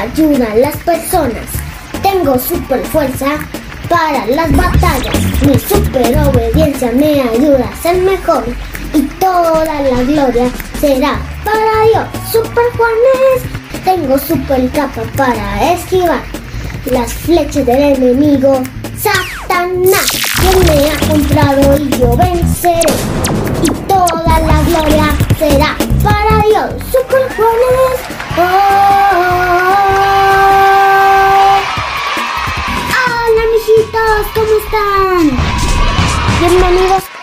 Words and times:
ayuda 0.00 0.52
a 0.52 0.56
las 0.56 0.76
personas. 0.78 1.46
Tengo 2.02 2.38
super 2.38 2.84
fuerza 2.86 3.38
para 3.88 4.26
las 4.26 4.54
batallas. 4.56 5.14
Mi 5.46 5.58
super 5.58 6.16
obediencia 6.18 6.92
me 6.92 7.22
ayuda 7.22 7.68
a 7.72 7.82
ser 7.82 8.02
mejor. 8.02 8.44
Y 8.94 9.02
toda 9.20 9.64
la 9.64 10.02
gloria 10.02 10.50
será 10.80 11.18
para 11.44 11.84
Dios. 11.90 12.30
Super 12.30 12.64
Juanes. 12.76 13.84
Tengo 13.84 14.18
super 14.18 14.68
capa 14.70 15.02
para 15.16 15.72
esquivar 15.72 16.22
las 16.86 17.12
flechas 17.12 17.66
del 17.66 17.96
enemigo. 17.96 18.62
Satanás, 18.96 20.06
quien 20.40 20.66
me 20.66 20.90
ha 20.90 20.98
comprado 21.08 21.76
y 21.78 21.88
yo 21.98 22.16
venceré. 22.16 22.80
Y 23.62 23.70
toda 23.86 24.40
la 24.40 24.62
gloria 24.62 25.16
será 25.38 25.77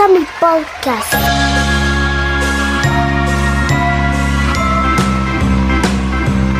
Bienvenidos 0.00 0.02
a 0.02 0.08
mi 0.08 0.24
podcast. 0.40 1.12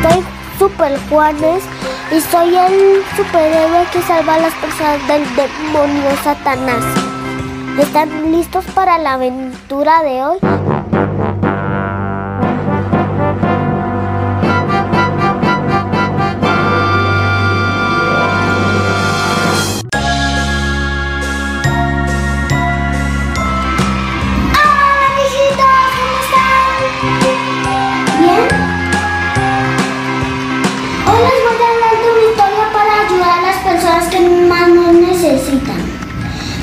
Soy 0.01 0.23
Super 0.59 0.99
Juanes 1.09 1.63
y 2.11 2.21
soy 2.21 2.55
el 2.55 3.03
superhéroe 3.15 3.85
que 3.91 4.01
salva 4.03 4.35
a 4.35 4.39
las 4.39 4.53
personas 4.55 5.07
del 5.07 5.23
demonio 5.35 6.11
Satanás. 6.23 6.83
¿Están 7.79 8.31
listos 8.31 8.65
para 8.75 8.97
la 8.97 9.13
aventura 9.13 10.03
de 10.03 10.23
hoy? 10.23 10.37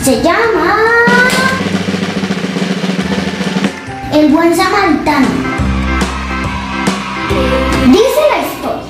Se 0.08 0.22
llama 0.22 0.74
El 4.10 4.32
buen 4.32 4.56
samaritano. 4.56 5.26
Dice 7.88 8.22
la 8.30 8.38
historia. 8.46 8.86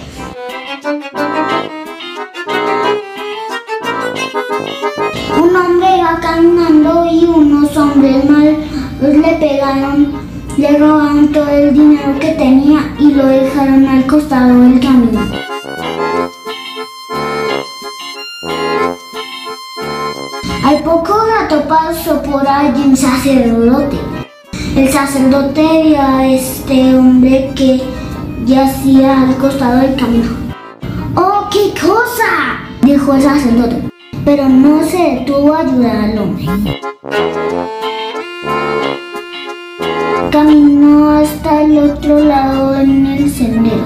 Un 5.42 5.56
hombre 5.56 5.88
iba 5.98 6.20
caminando 6.20 7.08
y 7.10 7.24
unos 7.24 7.76
hombres 7.76 8.24
mal 8.30 8.56
le 9.02 9.32
pegaron, 9.40 10.12
le 10.56 10.78
robaron 10.78 11.32
todo 11.32 11.48
el 11.48 11.74
dinero 11.74 12.16
que 12.20 12.30
tenía 12.34 12.94
y 12.96 13.10
lo 13.14 13.26
dejaron 13.26 13.88
al 13.88 14.06
costado 14.06 14.60
del 14.60 14.78
camino. 14.78 15.47
Por 22.30 22.46
allí 22.46 22.82
un 22.82 22.96
sacerdote. 22.96 23.96
El 24.76 24.88
sacerdote 24.90 25.62
vio 25.84 26.00
a 26.00 26.26
este 26.26 26.94
hombre 26.96 27.50
que 27.54 27.80
yacía 28.44 29.22
al 29.22 29.36
costado 29.36 29.80
del 29.80 29.96
camino. 29.96 30.30
¡Oh, 31.14 31.48
qué 31.50 31.72
cosa! 31.80 32.60
dijo 32.82 33.14
el 33.14 33.22
sacerdote, 33.22 33.82
pero 34.24 34.48
no 34.48 34.84
se 34.84 34.98
detuvo 34.98 35.54
a 35.54 35.60
ayudar 35.60 35.96
al 35.96 36.18
hombre. 36.18 36.46
Caminó 40.30 41.10
hasta 41.10 41.62
el 41.62 41.78
otro 41.78 42.20
lado 42.20 42.78
en 42.78 43.06
el 43.06 43.30
sendero 43.30 43.84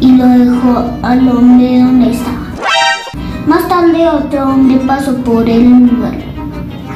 y 0.00 0.12
lo 0.12 0.26
dejó 0.26 0.90
al 1.02 1.28
hombre 1.28 1.80
donde 1.80 2.10
estaba. 2.12 2.38
Más 3.46 3.68
tarde 3.68 4.08
otro 4.08 4.48
hombre 4.48 4.80
pasó 4.86 5.14
por 5.16 5.48
el 5.48 5.86
lugar. 5.86 6.31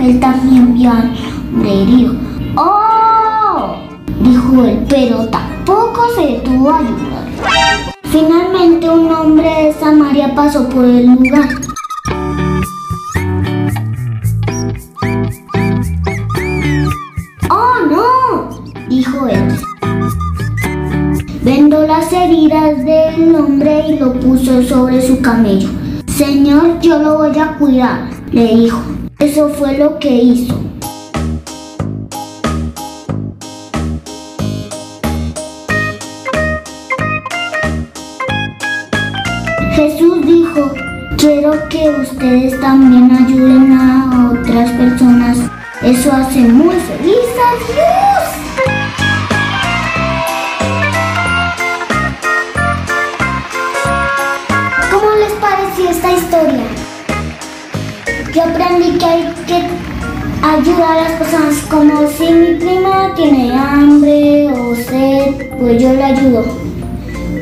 Él 0.00 0.20
también 0.20 0.74
vio 0.74 0.90
al 0.90 1.12
herido. 1.64 2.14
¡Oh! 2.56 3.76
dijo 4.20 4.64
él, 4.64 4.84
pero 4.88 5.26
tampoco 5.26 6.02
se 6.14 6.26
detuvo 6.26 6.70
a 6.70 6.78
ayudar. 6.78 7.94
Finalmente 8.04 8.88
un 8.88 9.10
hombre 9.10 9.48
de 9.48 9.72
Samaria 9.72 10.34
pasó 10.34 10.68
por 10.68 10.84
el 10.84 11.06
lugar. 11.06 11.48
¡Oh, 17.50 17.74
no! 17.90 18.62
dijo 18.88 19.26
él. 19.28 19.48
Vendó 21.42 21.86
las 21.86 22.12
heridas 22.12 22.84
del 22.84 23.34
hombre 23.34 23.88
y 23.88 23.98
lo 23.98 24.12
puso 24.14 24.62
sobre 24.62 25.00
su 25.00 25.20
camello. 25.20 25.68
Señor, 26.06 26.80
yo 26.80 26.98
lo 26.98 27.18
voy 27.18 27.38
a 27.38 27.56
cuidar, 27.58 28.10
le 28.32 28.56
dijo. 28.56 28.95
Eso 29.18 29.48
fue 29.48 29.78
lo 29.78 29.98
que 29.98 30.10
hizo. 30.10 30.54
Jesús 39.74 40.26
dijo, 40.26 40.70
quiero 41.16 41.66
que 41.70 41.88
ustedes 41.88 42.60
también 42.60 43.10
ayuden 43.10 43.72
a 43.72 44.32
otras 44.32 44.70
personas. 44.72 45.38
Eso 45.82 46.12
hace 46.12 46.40
muy 46.40 46.76
feliz 46.76 47.30
a 47.42 47.56
Dios. 47.72 48.26
¿Cómo 54.90 55.10
les 55.16 55.32
pareció 55.32 55.88
esta 55.88 56.12
historia? 56.12 56.85
Yo 58.36 58.42
aprendí 58.42 58.98
que 58.98 59.04
hay 59.06 59.34
que 59.46 59.62
ayudar 60.46 60.98
a 60.98 61.02
las 61.04 61.12
personas 61.12 61.54
como 61.70 62.06
si 62.06 62.30
mi 62.30 62.54
prima 62.56 63.14
tiene 63.16 63.50
hambre 63.50 64.48
o 64.52 64.76
sed, 64.76 65.52
pues 65.58 65.80
yo 65.80 65.94
le 65.94 66.04
ayudo. 66.04 66.44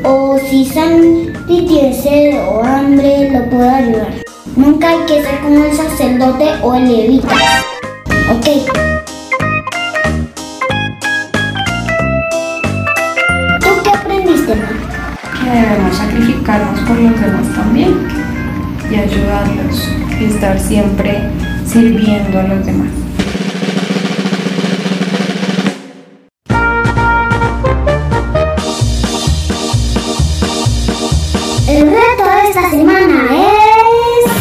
O 0.04 0.38
si 0.38 0.64
Sandy 0.64 1.32
tiene 1.66 1.92
sed 2.00 2.40
o 2.46 2.62
hambre, 2.62 3.28
lo 3.28 3.50
puedo 3.50 3.68
ayudar. 3.68 4.14
Nunca 4.54 4.90
hay 4.90 4.98
que 5.08 5.20
ser 5.20 5.40
como 5.40 5.64
el 5.64 5.76
sacerdote 5.76 6.48
o 6.62 6.76
el 6.76 6.86
levita. 6.86 7.34
Ok. 8.30 8.46
¿Tú 13.58 13.82
qué 13.82 13.90
aprendiste, 13.90 14.54
ma? 14.54 14.68
que 15.42 15.50
debemos 15.50 15.96
sacrificarnos 15.96 16.80
por 16.82 16.96
los 16.96 17.20
demás 17.20 17.52
también 17.52 18.06
y 18.88 18.94
ayudarlos 18.94 20.03
y 20.20 20.24
estar 20.24 20.58
siempre 20.58 21.18
sirviendo 21.66 22.38
a 22.40 22.42
los 22.44 22.64
demás. 22.66 22.88
El 31.66 31.86
reto 31.86 32.24
de 32.24 32.48
esta 32.50 32.70
semana 32.70 33.24
es... 33.32 34.32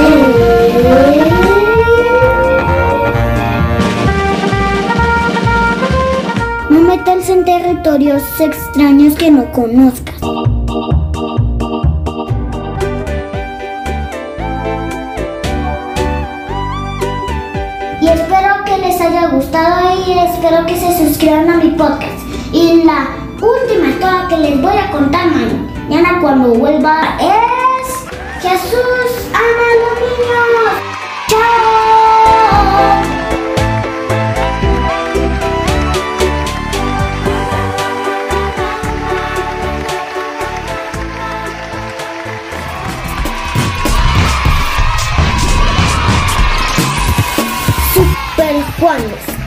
eh, 0.00 1.30
No 6.70 6.80
meterse 6.80 7.32
en 7.32 7.44
territorios 7.44 8.22
extraños 8.40 9.14
que 9.14 9.30
no 9.30 9.50
conozcas. 9.52 10.16
Gustado 19.30 20.04
y 20.06 20.12
espero 20.18 20.66
que 20.66 20.78
se 20.78 20.98
suscriban 20.98 21.50
a 21.50 21.56
mi 21.56 21.70
podcast. 21.70 22.20
Y 22.52 22.84
la 22.84 23.08
última 23.40 23.88
historia 23.88 24.26
que 24.28 24.36
les 24.36 24.60
voy 24.60 24.76
a 24.76 24.90
contar 24.90 25.28
mañana 25.28 26.18
cuando 26.20 26.54
vuelva 26.54 27.16
es 27.20 28.42
Jesús 28.42 29.30
ama 29.32 29.64
a 29.70 29.76
los 29.82 30.00
niños. 30.00 30.83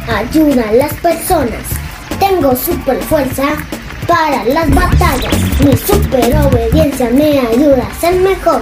Ayuda 0.07 0.69
a 0.69 0.73
las 0.73 0.93
personas. 0.95 1.63
Tengo 2.19 2.55
super 2.55 3.01
fuerza 3.03 3.55
para 4.07 4.43
las 4.45 4.69
batallas. 4.73 5.33
Mi 5.63 5.75
super 5.75 6.35
obediencia 6.45 7.09
me 7.09 7.39
ayuda 7.39 7.87
a 7.87 7.99
ser 7.99 8.15
mejor. 8.15 8.61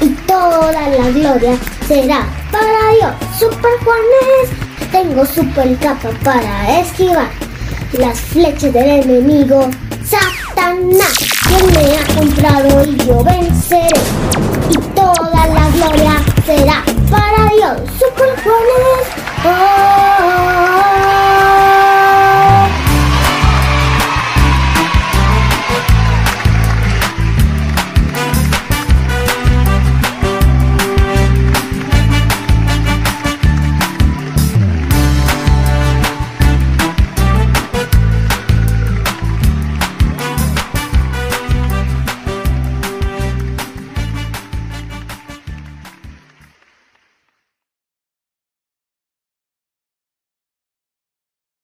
Y 0.00 0.08
toda 0.26 0.72
la 0.72 1.10
gloria 1.10 1.56
será 1.86 2.26
para 2.50 2.92
Dios. 2.98 3.38
Super 3.38 3.72
Juanes, 3.84 4.50
tengo 4.90 5.24
super 5.24 5.76
capa 5.78 6.10
para 6.24 6.80
esquivar 6.80 7.28
las 7.92 8.18
flechas 8.20 8.72
del 8.72 9.02
enemigo. 9.02 9.68
Satanás, 10.04 11.14
quien 11.48 11.66
me 11.72 11.98
ha 11.98 12.14
comprado 12.14 12.84
y 12.84 12.96
yo 13.06 13.22
venceré. 13.24 13.88
Y 14.70 14.78
toda 14.94 15.46
la 15.46 15.68
gloria 15.70 16.22
será 16.44 16.84
para 17.10 17.50
Dios. 17.50 17.90
Super. 17.98 18.15